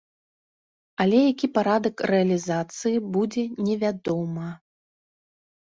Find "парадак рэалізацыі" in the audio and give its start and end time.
1.57-3.05